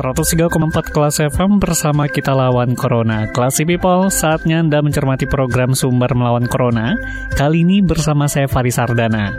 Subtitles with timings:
[0.00, 3.28] 103,4 kelas FM bersama kita lawan Corona.
[3.28, 6.96] Classy People, saatnya Anda mencermati program Sumber Melawan Corona.
[7.36, 9.36] Kali ini bersama saya Faris Sardana.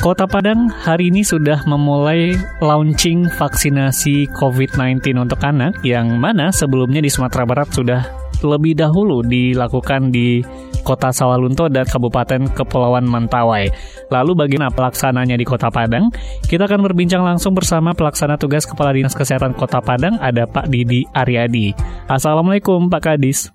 [0.00, 2.32] Kota Padang hari ini sudah memulai
[2.64, 8.08] launching vaksinasi COVID-19 untuk anak yang mana sebelumnya di Sumatera Barat sudah
[8.40, 10.40] lebih dahulu dilakukan di
[10.88, 13.68] Kota Sawalunto dan Kabupaten Kepulauan Mentawai.
[14.08, 16.08] Lalu bagaimana pelaksananya di Kota Padang?
[16.48, 21.04] Kita akan berbincang langsung bersama pelaksana tugas Kepala Dinas Kesehatan Kota Padang, ada Pak Didi
[21.12, 21.76] Aryadi.
[22.08, 23.52] Assalamualaikum Pak Kadis.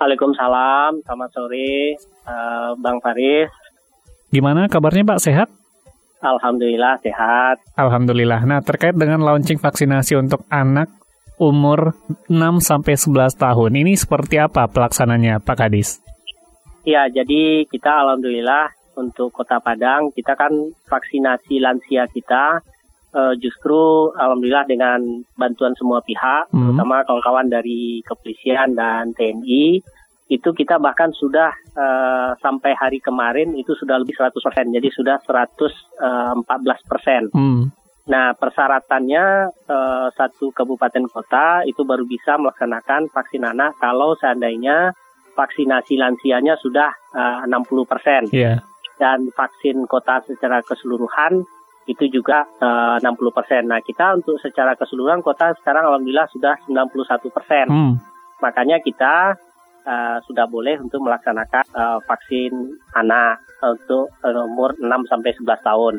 [0.00, 3.52] Waalaikumsalam, selamat sore uh, Bang Faris.
[4.32, 5.48] Gimana kabarnya Pak, sehat?
[6.24, 7.60] Alhamdulillah sehat.
[7.76, 8.40] Alhamdulillah.
[8.48, 10.88] Nah, terkait dengan launching vaksinasi untuk anak
[11.36, 11.92] umur
[12.32, 16.00] 6 sampai 11 tahun, ini seperti apa pelaksananya Pak Kadis?
[16.86, 20.54] Ya, jadi kita alhamdulillah untuk Kota Padang kita kan
[20.86, 22.62] vaksinasi lansia kita
[23.10, 25.02] uh, justru alhamdulillah dengan
[25.34, 26.54] bantuan semua pihak, hmm.
[26.54, 29.82] terutama kawan-kawan dari kepolisian dan TNI
[30.26, 35.16] itu kita bahkan sudah uh, sampai hari kemarin itu sudah lebih 100 persen, jadi sudah
[35.22, 35.62] 114
[36.02, 37.22] eh, persen.
[37.30, 37.70] Hmm.
[38.06, 39.24] Nah persyaratannya
[39.70, 44.94] uh, satu kabupaten kota itu baru bisa melaksanakan vaksin anak kalau seandainya
[45.36, 48.22] vaksinasi lansianya sudah uh, 60 persen.
[48.32, 48.64] Yeah.
[48.96, 51.44] Dan vaksin kota secara keseluruhan
[51.86, 53.62] itu juga uh, 60 persen.
[53.68, 57.66] Nah kita untuk secara keseluruhan kota sekarang alhamdulillah sudah 91 persen.
[57.68, 57.94] Hmm.
[58.42, 59.38] Makanya kita
[59.86, 65.94] uh, sudah boleh untuk melaksanakan uh, vaksin anak untuk uh, umur 6 sampai 11 tahun.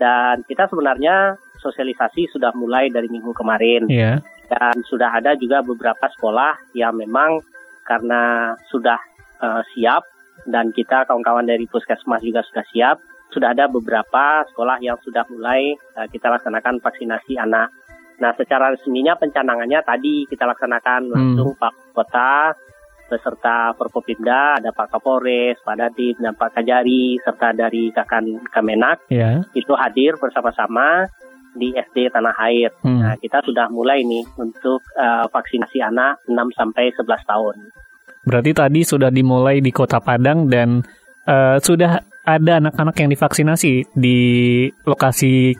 [0.00, 3.86] Dan kita sebenarnya sosialisasi sudah mulai dari minggu kemarin.
[3.86, 4.24] Yeah.
[4.50, 7.40] Dan sudah ada juga beberapa sekolah yang memang
[7.86, 8.98] karena sudah
[9.42, 10.02] uh, siap
[10.46, 12.96] dan kita kawan-kawan dari puskesmas juga sudah siap.
[13.32, 17.72] Sudah ada beberapa sekolah yang sudah mulai uh, kita laksanakan vaksinasi anak.
[18.20, 21.12] Nah, secara resminya pencanangannya tadi kita laksanakan hmm.
[21.12, 22.54] langsung Pak Kota
[23.12, 29.44] beserta Forkopimda, ada Pak Kapolres, Pak Dadip, dan Pak Kajari, serta dari Kakan Kemenak, yeah.
[29.52, 31.12] itu hadir bersama-sama
[31.56, 32.70] di SD Tanah Air.
[32.82, 33.00] Hmm.
[33.00, 37.56] Nah, kita sudah mulai nih untuk uh, vaksinasi anak 6 sampai 11 tahun.
[38.22, 40.80] Berarti tadi sudah dimulai di Kota Padang dan
[41.26, 44.18] uh, sudah ada anak-anak yang divaksinasi di
[44.86, 45.52] lokasi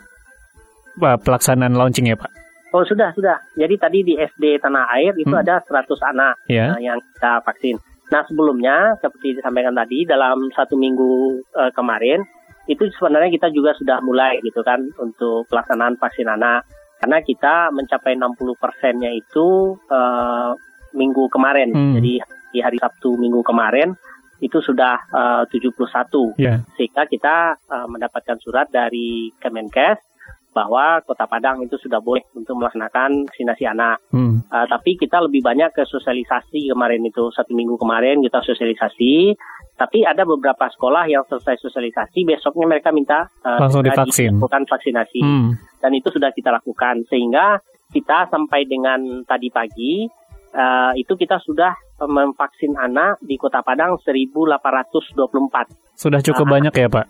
[1.02, 2.30] uh, pelaksanaan launching ya, Pak?
[2.72, 3.36] Oh, sudah, sudah.
[3.52, 5.42] Jadi tadi di SD Tanah Air itu hmm.
[5.44, 6.72] ada 100 anak yeah.
[6.72, 7.76] uh, yang kita vaksin.
[8.12, 12.20] Nah, sebelumnya seperti disampaikan tadi dalam satu minggu uh, kemarin
[12.70, 16.62] itu sebenarnya kita juga sudah mulai gitu kan untuk pelaksanaan vaksin anak
[17.02, 20.54] karena kita mencapai 60 persennya itu uh,
[20.94, 21.94] minggu kemarin hmm.
[21.98, 22.12] jadi
[22.52, 23.96] di hari Sabtu minggu kemarin
[24.42, 26.62] itu sudah uh, 71 yeah.
[26.78, 30.12] sehingga kita uh, mendapatkan surat dari Kemenkes
[30.52, 34.04] bahwa Kota Padang itu sudah boleh untuk melaksanakan vaksinasi anak.
[34.12, 34.44] Hmm.
[34.52, 39.32] Uh, tapi kita lebih banyak ke sosialisasi kemarin itu satu minggu kemarin kita sosialisasi.
[39.72, 44.38] Tapi ada beberapa sekolah yang selesai sosialisasi besoknya mereka minta uh, langsung divaksin.
[44.38, 45.20] Bukan vaksinasi.
[45.20, 45.58] Hmm.
[45.80, 47.58] Dan itu sudah kita lakukan sehingga
[47.90, 50.06] kita sampai dengan tadi pagi
[50.54, 51.72] uh, itu kita sudah
[52.04, 55.98] memvaksin anak di Kota Padang 1824.
[55.98, 57.06] Sudah cukup uh, banyak ya Pak?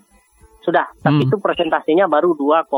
[0.62, 1.26] Sudah, tapi hmm.
[1.26, 2.70] itu presentasinya baru 2,06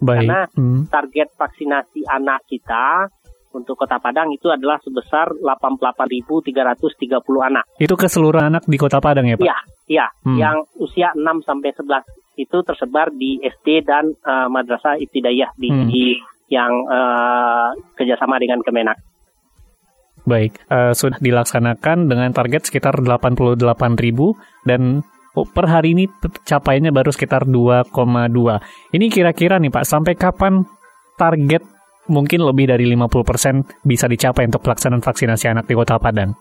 [0.00, 0.88] karena hmm.
[0.88, 3.12] target vaksinasi anak kita
[3.52, 7.64] untuk Kota Padang itu adalah sebesar 88.330 anak.
[7.78, 9.46] Itu keseluruhan anak di Kota Padang ya, Pak?
[9.46, 10.06] Iya, iya.
[10.24, 10.38] Hmm.
[10.38, 12.02] Yang usia 6 sampai 11
[12.36, 15.86] itu tersebar di SD dan uh, Madrasah Ibtidaiyah di, hmm.
[15.88, 16.04] di
[16.52, 18.96] yang uh, kerjasama dengan Kemenak.
[20.26, 23.38] Baik, uh, sudah dilaksanakan dengan target sekitar 88.000
[24.66, 25.06] dan
[25.36, 26.08] Oh, per hari ini
[26.48, 27.92] capainya baru sekitar 2,2.
[28.96, 30.64] Ini kira-kira nih Pak, sampai kapan
[31.20, 31.60] target
[32.08, 36.34] mungkin lebih dari 50% bisa dicapai untuk pelaksanaan vaksinasi anak di Kota Padang?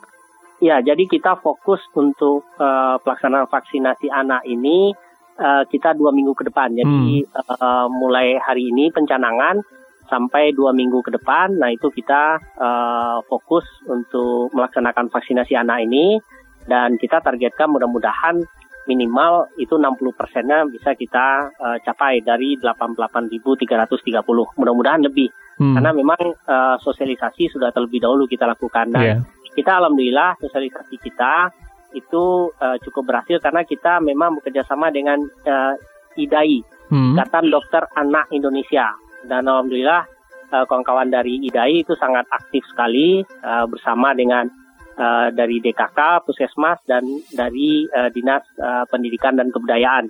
[0.64, 4.96] Ya, jadi kita fokus untuk uh, pelaksanaan vaksinasi anak ini
[5.40, 6.72] uh, kita dua minggu ke depan.
[6.74, 7.60] Jadi hmm.
[7.60, 9.60] uh, mulai hari ini pencanangan
[10.08, 11.60] sampai dua minggu ke depan.
[11.60, 16.22] Nah itu kita uh, fokus untuk melaksanakan vaksinasi anak ini
[16.66, 18.42] dan kita targetkan mudah-mudahan
[18.86, 24.58] minimal itu 60 persennya bisa kita uh, capai dari 88.330.
[24.58, 25.30] Mudah-mudahan lebih.
[25.58, 25.74] Hmm.
[25.78, 28.94] Karena memang uh, sosialisasi sudah terlebih dahulu kita lakukan.
[28.94, 29.18] Dan yeah.
[29.54, 31.50] kita alhamdulillah sosialisasi kita
[31.96, 35.74] itu uh, cukup berhasil karena kita memang bekerja sama dengan uh,
[36.20, 36.60] IDAI,
[36.92, 37.16] hmm.
[37.16, 38.92] Ikatan Dokter Anak Indonesia.
[39.26, 40.06] Dan alhamdulillah
[40.54, 44.65] uh, kawan-kawan dari IDAI itu sangat aktif sekali uh, bersama dengan
[44.98, 50.08] uh, dari DKK, Puskesmas dan dari uh, Dinas uh, Pendidikan dan Kebudayaan.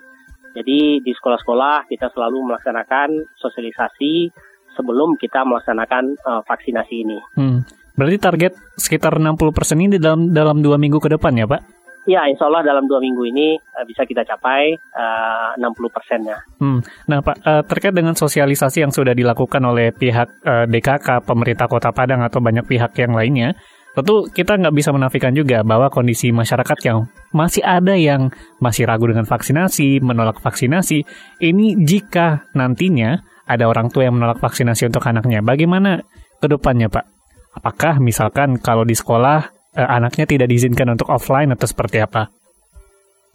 [0.55, 4.31] Jadi di sekolah-sekolah kita selalu melaksanakan sosialisasi
[4.71, 7.19] sebelum kita melaksanakan uh, vaksinasi ini.
[7.35, 7.59] Hmm.
[7.95, 9.35] Berarti target sekitar 60%
[9.79, 11.75] ini dalam dalam dua minggu ke depan ya Pak?
[12.05, 16.37] Ya, insya Allah dalam dua minggu ini uh, bisa kita capai uh, 60 persennya.
[16.61, 16.85] Hmm.
[17.09, 21.89] Nah, Pak, uh, terkait dengan sosialisasi yang sudah dilakukan oleh pihak uh, DKK, pemerintah Kota
[21.89, 23.57] Padang atau banyak pihak yang lainnya,
[23.95, 28.27] Tentu kita nggak bisa menafikan juga bahwa kondisi masyarakat yang masih ada yang
[28.59, 31.07] masih ragu dengan vaksinasi, menolak vaksinasi,
[31.39, 36.03] ini jika nantinya ada orang tua yang menolak vaksinasi untuk anaknya, bagaimana
[36.43, 37.05] ke depannya Pak?
[37.55, 39.47] Apakah misalkan kalau di sekolah
[39.79, 42.27] eh, anaknya tidak diizinkan untuk offline atau seperti apa?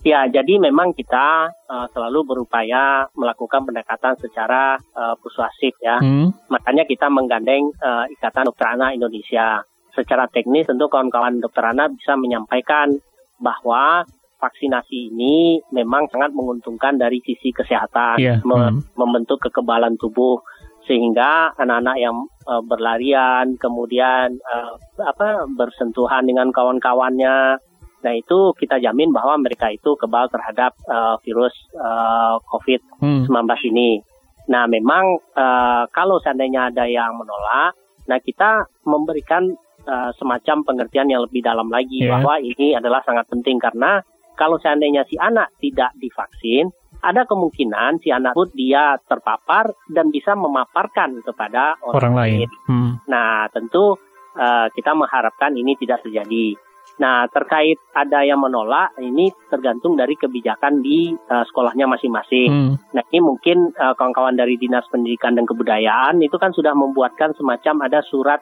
[0.01, 6.01] Ya, jadi memang kita uh, selalu berupaya melakukan pendekatan secara uh, persuasif ya.
[6.01, 6.33] Hmm.
[6.49, 9.61] Makanya kita menggandeng uh, Ikatan Dokter Anak Indonesia
[9.95, 12.99] secara teknis tentu kawan-kawan dokter anak bisa menyampaikan
[13.41, 14.05] bahwa
[14.41, 18.41] vaksinasi ini memang sangat menguntungkan dari sisi kesehatan, yeah.
[18.41, 18.97] mem mm.
[18.97, 20.41] membentuk kekebalan tubuh
[20.89, 22.17] sehingga anak-anak yang
[22.49, 27.61] uh, berlarian kemudian uh, apa bersentuhan dengan kawan-kawannya
[28.01, 33.69] nah itu kita jamin bahwa mereka itu kebal terhadap uh, virus uh, COVID-19 hmm.
[33.69, 34.01] ini.
[34.49, 37.77] Nah, memang uh, kalau seandainya ada yang menolak,
[38.09, 39.53] nah kita memberikan
[39.91, 42.15] uh, semacam pengertian yang lebih dalam lagi yeah.
[42.15, 43.99] bahwa ini adalah sangat penting karena
[44.39, 46.73] kalau seandainya si anak tidak divaksin,
[47.05, 52.49] ada kemungkinan si anak pun dia terpapar dan bisa memaparkan kepada orang, orang lain.
[52.65, 52.91] Hmm.
[53.09, 54.01] Nah, tentu
[54.37, 56.57] uh, kita mengharapkan ini tidak terjadi.
[57.01, 62.49] Nah, terkait ada yang menolak, ini tergantung dari kebijakan di uh, sekolahnya masing-masing.
[62.53, 62.73] Hmm.
[62.93, 67.89] Nah, ini mungkin uh, kawan-kawan dari Dinas Pendidikan dan Kebudayaan itu kan sudah membuatkan semacam
[67.89, 68.41] ada surat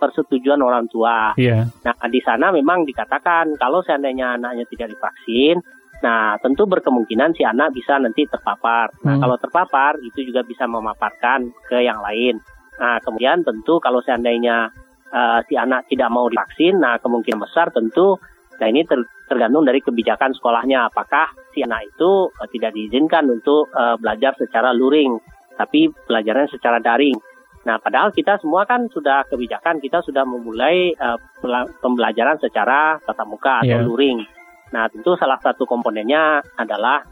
[0.00, 1.36] persetujuan orang tua.
[1.36, 1.68] Yeah.
[1.84, 5.60] Nah, di sana memang dikatakan kalau seandainya anaknya tidak divaksin,
[6.00, 8.88] nah tentu berkemungkinan si anak bisa nanti terpapar.
[9.04, 9.22] Nah, hmm.
[9.22, 12.40] kalau terpapar itu juga bisa memaparkan ke yang lain.
[12.80, 14.72] Nah, kemudian tentu kalau seandainya
[15.12, 18.16] uh, si anak tidak mau divaksin, nah kemungkinan besar tentu
[18.60, 23.72] nah ini ter, tergantung dari kebijakan sekolahnya apakah si anak itu uh, tidak diizinkan untuk
[23.72, 25.16] uh, belajar secara luring,
[25.56, 27.16] tapi pelajaran secara daring.
[27.60, 31.20] Nah, padahal kita semua kan sudah kebijakan, kita sudah memulai uh,
[31.84, 33.84] pembelajaran secara tatap muka atau yeah.
[33.84, 34.24] luring.
[34.72, 37.04] Nah, tentu salah satu komponennya adalah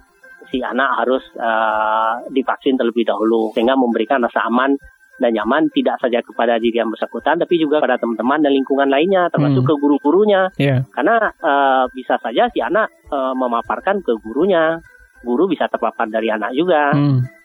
[0.48, 4.72] si anak harus uh, divaksin terlebih dahulu sehingga memberikan rasa aman
[5.18, 9.26] dan nyaman tidak saja kepada diri yang bersangkutan tapi juga pada teman-teman dan lingkungan lainnya
[9.34, 9.68] termasuk hmm.
[9.68, 10.86] ke guru-gurunya yeah.
[10.94, 14.78] karena uh, bisa saja si anak uh, memaparkan ke gurunya
[15.26, 17.37] guru bisa terpapar dari anak juga hmm.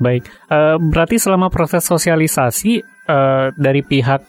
[0.00, 4.22] Baik, uh, berarti selama proses sosialisasi uh, dari pihak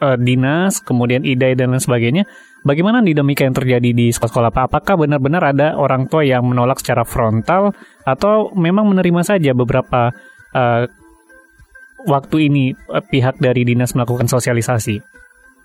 [0.00, 2.24] uh, dinas, kemudian IDAI dan lain sebagainya,
[2.64, 4.64] bagaimana dinamika yang terjadi di sekolah-sekolah Pak?
[4.72, 7.72] Apakah benar-benar ada orang tua yang menolak secara frontal
[8.04, 10.12] atau memang menerima saja beberapa
[10.56, 10.84] uh,
[12.08, 15.20] waktu ini uh, pihak dari dinas melakukan sosialisasi?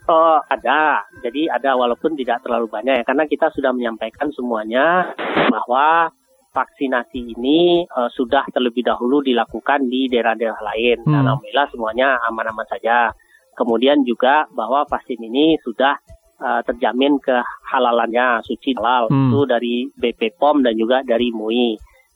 [0.05, 1.01] Oh, ada.
[1.25, 5.09] Jadi ada walaupun tidak terlalu banyak ya karena kita sudah menyampaikan semuanya
[5.49, 6.13] bahwa
[6.55, 11.03] vaksinasi ini uh, sudah terlebih dahulu dilakukan di daerah-daerah lain.
[11.03, 11.12] Hmm.
[11.12, 13.12] Dan alhamdulillah semuanya aman-aman saja.
[13.55, 16.00] Kemudian juga bahwa vaksin ini sudah
[16.39, 19.31] uh, terjamin kehalalannya, suci halal hmm.
[19.31, 21.75] itu dari BP POM dan juga dari MUI.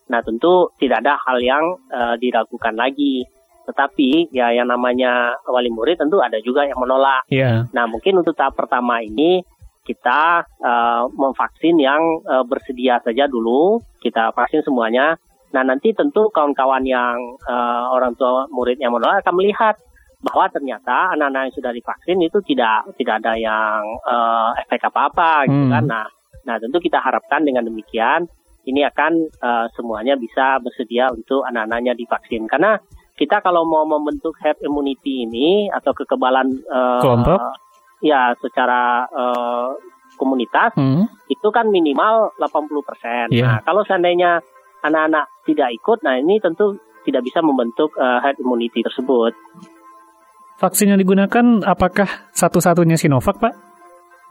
[0.09, 3.27] Nah tentu tidak ada hal yang uh, diragukan lagi.
[3.69, 7.21] Tetapi ya yang namanya wali murid tentu ada juga yang menolak.
[7.29, 7.69] Yeah.
[7.69, 9.45] Nah mungkin untuk tahap pertama ini
[9.89, 15.17] kita uh, memvaksin yang uh, bersedia saja dulu, kita vaksin semuanya.
[15.49, 17.17] Nah nanti tentu kawan-kawan yang
[17.49, 19.73] uh, orang tua murid yang menolak akan melihat
[20.21, 25.65] bahwa ternyata anak-anak yang sudah divaksin itu tidak tidak ada yang uh, efek apa-apa gitu
[25.65, 25.73] hmm.
[25.73, 25.83] kan.
[25.89, 26.05] Nah,
[26.45, 28.29] nah tentu kita harapkan dengan demikian
[28.69, 32.77] ini akan uh, semuanya bisa bersedia untuk anak-anaknya divaksin karena
[33.17, 37.41] kita kalau mau membentuk herd immunity ini atau kekebalan uh, kelompok
[37.99, 39.75] ya secara uh,
[40.19, 41.07] komunitas hmm.
[41.31, 43.31] itu kan minimal 80%.
[43.31, 43.47] Yeah.
[43.47, 44.43] Nah, kalau seandainya
[44.83, 46.75] anak-anak tidak ikut, nah ini tentu
[47.07, 49.31] tidak bisa membentuk uh, herd immunity tersebut.
[50.59, 53.69] Vaksin yang digunakan apakah satu-satunya Sinovac, Pak?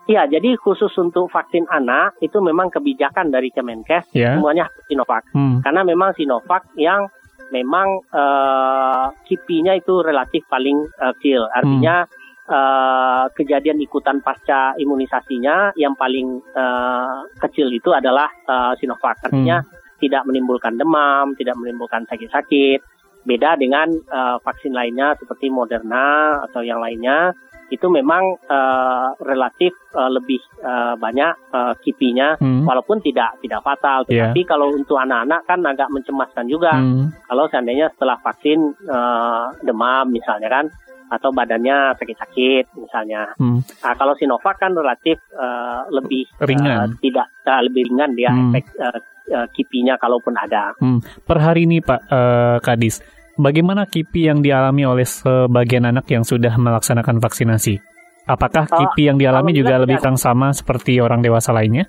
[0.08, 4.36] Iya, jadi khusus untuk vaksin anak itu memang kebijakan dari Kemenkes Ya.
[4.36, 5.24] semuanya Sinovac.
[5.36, 5.60] Hmm.
[5.60, 7.08] Karena memang Sinovac yang
[7.52, 11.44] memang eh, kipinya itu relatif paling eh, kecil.
[11.52, 12.08] Artinya
[12.48, 19.20] eh, kejadian ikutan pasca imunisasinya yang paling eh, kecil itu adalah eh, Sinovac.
[19.28, 19.60] Artinya
[20.00, 22.80] tidak menimbulkan demam, tidak menimbulkan sakit-sakit.
[23.28, 27.36] Beda dengan eh, vaksin lainnya seperti Moderna atau yang lainnya
[27.68, 32.64] itu memang eh, relatif eh, lebih eh, banyak eh, kipinya Hmm.
[32.64, 34.08] walaupun tidak tidak fatal.
[34.08, 34.32] Iya.
[34.32, 36.72] Tetapi kalau untuk anak-anak kan agak mencemaskan juga.
[36.78, 37.12] Hmm.
[37.28, 40.66] Kalau seandainya setelah vaksin eh, demam misalnya kan
[41.08, 43.32] atau badannya sakit-sakit misalnya.
[43.40, 43.64] Hmm.
[43.64, 47.00] Nah, kalau Sinovac kan relatif eh, lebih eh, Ringan.
[47.00, 48.52] tidak eh, lebih ringan dia Hmm.
[48.52, 50.72] efek eh, kipinya kalaupun ada.
[50.80, 51.00] Hmm.
[51.00, 53.00] Per hari ini Pak eh, Kadis,
[53.36, 57.80] bagaimana kipi yang dialami oleh sebagian anak yang sudah melaksanakan vaksinasi?
[58.28, 61.88] Apakah kipi yang dialami juga lebih kurang sama seperti orang dewasa lainnya?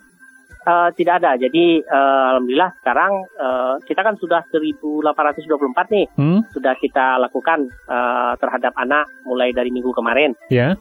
[0.60, 1.40] Eh, tidak ada.
[1.40, 6.44] Jadi eh, alhamdulillah sekarang eh, kita kan sudah 1824 nih Hmm?
[6.52, 10.36] sudah kita lakukan eh, terhadap anak mulai dari minggu kemarin.
[10.52, 10.76] Ya.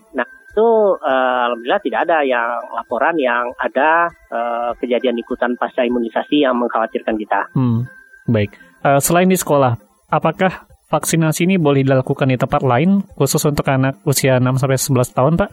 [0.49, 0.69] itu
[0.99, 7.15] eh, alhamdulillah tidak ada yang laporan yang ada eh, kejadian ikutan pasca imunisasi yang mengkhawatirkan
[7.15, 7.47] kita.
[7.55, 7.87] Hmm.
[8.27, 8.59] Baik.
[8.83, 9.79] Eh, selain di sekolah,
[10.11, 15.15] apakah vaksinasi ini boleh dilakukan di tempat lain khusus untuk anak usia 6 sampai 11
[15.15, 15.51] tahun, Pak?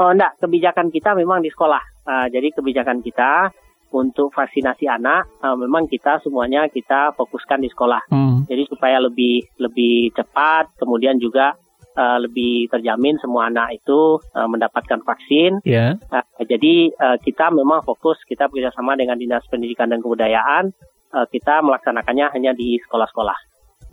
[0.00, 1.80] Oh enggak, kebijakan kita memang di sekolah.
[2.10, 3.54] Eh, jadi kebijakan kita
[3.94, 8.10] untuk vaksinasi anak eh, memang kita semuanya kita fokuskan di sekolah.
[8.10, 8.42] Hmm.
[8.50, 11.54] Jadi supaya lebih lebih cepat, kemudian juga
[11.94, 15.62] eh, lebih terjamin semua anak itu eh, mendapatkan vaksin.
[15.62, 15.94] Ya.
[16.10, 20.74] Nah, jadi eh, kita memang fokus kita bekerjasama dengan Dinas Pendidikan dan Kebudayaan
[21.14, 23.38] eh, kita melaksanakannya hanya di sekolah-sekolah.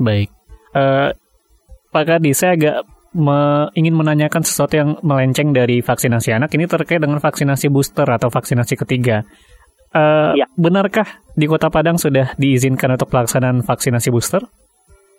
[0.02, 0.30] Baik.
[0.74, 1.10] Eh,
[1.88, 6.50] Pak Kadi, saya agak me- ingin menanyakan sesuatu yang melenceng dari vaksinasi anak.
[6.50, 9.24] Ini terkait dengan vaksinasi booster atau vaksinasi ketiga.
[9.90, 10.46] Eh, Iya.
[10.54, 14.44] Benarkah di Kota Padang sudah diizinkan untuk pelaksanaan vaksinasi booster?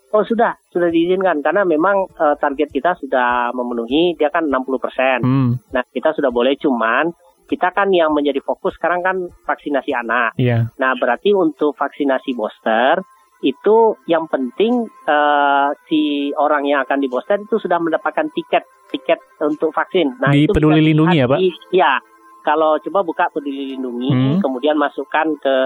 [0.09, 5.21] Oh sudah, sudah diizinkan karena memang eh, target kita sudah memenuhi dia kan 60%.
[5.21, 7.13] Hmm, Nah, kita sudah boleh cuman
[7.45, 10.37] kita kan yang menjadi fokus sekarang kan vaksinasi anak.
[10.37, 10.69] iya.
[10.77, 13.01] Nah, berarti untuk vaksinasi booster
[13.41, 13.77] itu
[14.07, 19.71] yang penting eh, si orang yang akan di booster itu sudah mendapatkan tiket tiket untuk
[19.71, 20.17] vaksin.
[20.19, 21.39] Nah, Di itu Peduli Lindungi ya, Pak?
[21.71, 21.93] Iya.
[22.41, 24.39] Kalau coba buka Peduli Lindungi, Hmm.
[24.41, 25.57] kemudian masukkan ke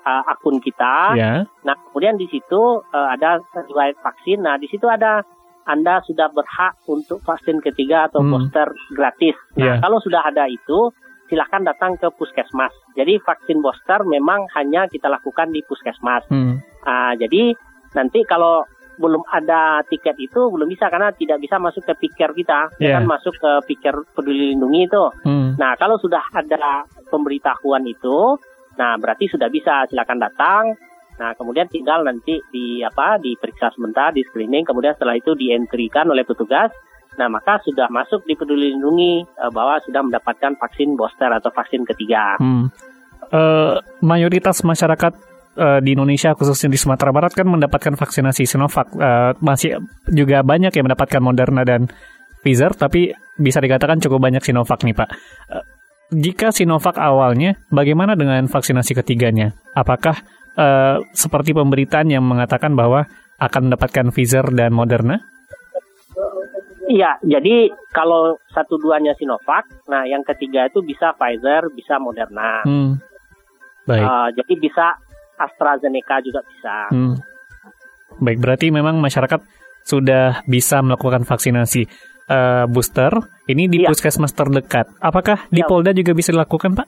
[0.00, 1.12] eh, akun kita.
[1.12, 1.44] Ya.
[1.60, 4.40] Nah, kemudian di situ eh, ada riwayat vaksin.
[4.40, 5.20] Nah, di situ ada
[5.60, 8.32] Anda sudah berhak untuk vaksin ketiga atau Hmm.
[8.32, 9.36] booster gratis.
[9.60, 9.84] Nah, Iya.
[9.84, 10.88] kalau sudah ada itu,
[11.28, 12.72] silakan datang ke puskesmas.
[12.96, 16.24] Jadi vaksin booster memang hanya kita lakukan di puskesmas.
[16.26, 16.58] Hmm.
[16.84, 17.54] Ah, jadi
[17.92, 18.64] nanti kalau
[19.00, 23.08] belum ada tiket itu belum bisa karena tidak bisa masuk ke piker kita, ya kan
[23.08, 25.04] masuk ke piker peduli lindungi itu.
[25.24, 25.56] Hmm.
[25.56, 28.36] Nah, kalau sudah ada pemberitahuan itu,
[28.76, 30.76] nah berarti sudah bisa silakan datang.
[31.16, 36.24] Nah, kemudian tinggal nanti di apa diperiksa sebentar, di screening, kemudian setelah itu dientrikan oleh
[36.28, 36.68] petugas.
[37.16, 41.84] Nah, maka sudah masuk di Peduli Lindungi eh, bahwa sudah mendapatkan vaksin booster atau vaksin
[41.88, 42.40] ketiga.
[42.40, 42.72] Hmm.
[43.28, 45.29] Eh, mayoritas masyarakat
[45.60, 48.88] eh, di Indonesia khususnya di Sumatera Barat kan mendapatkan vaksinasi Sinovac.
[48.96, 49.76] Eh, masih
[50.08, 51.92] juga banyak yang mendapatkan Moderna dan
[52.40, 55.08] Pfizer, tapi bisa dikatakan cukup banyak Sinovac nih Pak.
[55.52, 55.64] Eh,
[56.16, 59.52] jika Sinovac awalnya, bagaimana dengan vaksinasi ketiganya?
[59.76, 60.16] Apakah
[60.56, 63.04] eh, seperti pemberitaan yang mengatakan bahwa
[63.40, 65.20] akan mendapatkan Pfizer dan Moderna?
[66.90, 72.66] Iya, jadi kalau satu duanya Sinovac, nah yang ketiga itu bisa Pfizer, bisa Moderna.
[72.66, 72.98] Hmm.
[73.86, 74.02] Baik.
[74.02, 74.86] Eh, jadi bisa
[75.40, 76.76] AstraZeneca juga bisa.
[76.92, 77.16] Hmm.
[78.20, 79.40] Baik, berarti memang masyarakat
[79.80, 81.88] sudah bisa melakukan vaksinasi
[82.30, 83.10] eh, booster.
[83.48, 83.90] Ini di Iya.
[83.90, 84.86] puskesmas terdekat.
[85.02, 85.66] Apakah di Iya.
[85.66, 86.86] Polda juga bisa dilakukan, Pak?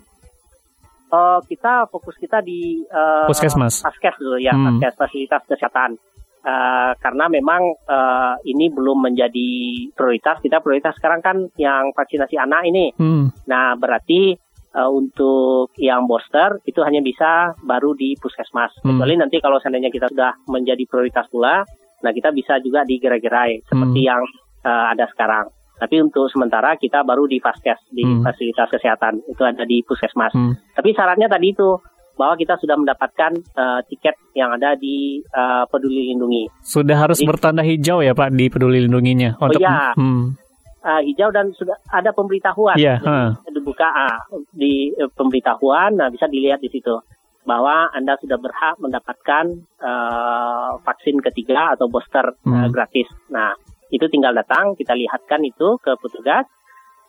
[1.11, 3.83] Eh, kita fokus kita di eh, Puskesmas.
[3.83, 4.79] Paskes dulu ya, Hmm.
[4.79, 5.99] Paskes fasilitas kesehatan.
[6.43, 9.51] Eh, karena memang eh, ini belum menjadi
[9.95, 10.39] prioritas.
[10.39, 12.95] Kita prioritas sekarang kan yang vaksinasi anak ini.
[12.95, 13.35] Hmm.
[13.47, 14.39] Nah, berarti
[14.73, 18.73] eh, untuk yang booster itu hanya bisa baru di puskesmas.
[18.81, 18.97] Hmm.
[18.97, 21.63] Kecuali nanti kalau seandainya kita sudah menjadi prioritas pula,
[22.01, 24.09] nah kita bisa juga di gerai-gerai seperti Hmm.
[24.09, 24.23] yang
[24.63, 25.51] eh, ada sekarang.
[25.75, 28.23] Tapi untuk sementara kita baru di Paskes, di Hmm.
[28.23, 29.19] fasilitas kesehatan.
[29.27, 30.31] Itu ada di puskesmas.
[30.31, 30.55] Hmm.
[30.71, 31.75] Tapi syaratnya tadi itu
[32.15, 36.47] bahwa kita sudah mendapatkan eh, tiket yang ada di eh, Peduli Lindungi.
[36.61, 39.91] Sudah harus Jadi- bertanda hijau ya, Pak, di peduli lindunginya Oh, iya.
[39.99, 40.39] Hmm.
[40.83, 42.75] Eh, hijau dan sudah ada pemberitahuan.
[42.75, 43.31] Jadi, ha.
[43.55, 44.19] dibuka ah,
[44.51, 46.99] di eh, pemberitahuan, nah bisa dilihat di situ
[47.47, 49.45] bahwa Anda sudah berhak mendapatkan
[49.79, 52.67] eh, vaksin ketiga atau booster eh, Hmm.
[52.75, 53.07] gratis.
[53.31, 53.55] Nah,
[53.95, 56.51] itu tinggal datang, kita lihatkan itu ke petugas.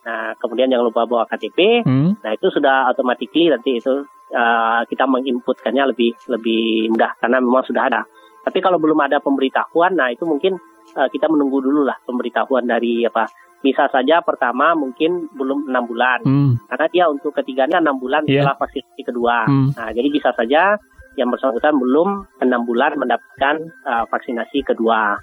[0.06, 1.82] Nah, kemudian jangan lupa bawa KTP.
[1.82, 2.14] Hmm.
[2.22, 7.88] Nah, itu sudah automatically nanti itu uh, kita menginputkannya lebih lebih mudah karena memang sudah
[7.88, 8.02] ada.
[8.44, 10.60] Tapi kalau belum ada pemberitahuan, nah itu mungkin
[10.92, 13.24] uh, kita menunggu dulu lah pemberitahuan dari apa.
[13.64, 16.60] Bisa saja pertama mungkin belum enam bulan, Hmm.
[16.68, 18.44] karena dia untuk ketiganya enam bulan Iya.
[18.44, 19.36] setelah vaksinasi kedua.
[19.48, 19.72] Hmm.
[19.72, 20.76] Nah, jadi bisa saja
[21.16, 23.56] yang bersangkutan belum enam bulan mendapatkan
[23.88, 25.16] uh, vaksinasi kedua.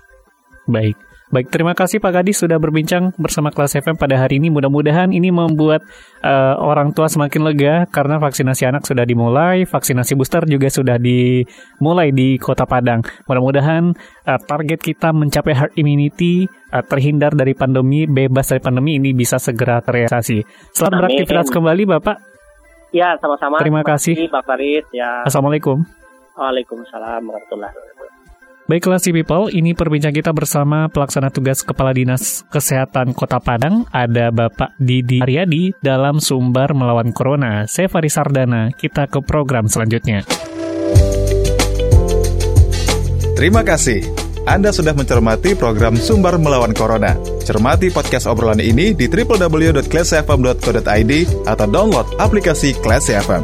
[0.65, 0.97] Baik.
[1.31, 4.51] Baik, terima kasih Pak Gadis sudah berbincang bersama Kelas FM pada hari ini.
[4.51, 5.79] Mudah-mudahan ini membuat
[6.19, 12.11] eh, orang tua semakin lega karena vaksinasi anak sudah dimulai, vaksinasi booster juga sudah dimulai
[12.11, 12.99] di Kota Padang.
[13.31, 13.95] Mudah-mudahan
[14.27, 19.39] eh, target kita mencapai herd immunity, eh, terhindar dari pandemi, bebas dari pandemi ini bisa
[19.39, 20.43] segera terrealisasi.
[20.75, 20.99] Selamat Amin.
[20.99, 22.17] beraktivitas kembali Bapak.
[22.91, 23.63] Ya, sama-sama.
[23.63, 24.27] Terima kasih.
[24.27, 24.83] Pak Farid.
[24.91, 25.79] Ya, Assalamualaikum.
[26.35, 28.20] Waalaikumsalam warahmatullahi wabarakatuh.
[28.71, 34.31] Baiklah si people, ini perbincangan kita bersama pelaksana tugas Kepala Dinas Kesehatan Kota Padang, ada
[34.31, 37.67] Bapak Didi Aryadi dalam Sumber Melawan Corona.
[37.67, 40.23] Saya Faris Sardana, kita ke program selanjutnya.
[43.35, 44.07] Terima kasih.
[44.47, 47.19] Anda sudah mencermati program Sumber Melawan Corona.
[47.43, 51.11] Cermati podcast obrolan ini di www.classfm.co.id
[51.43, 53.43] atau download aplikasi Classy FM.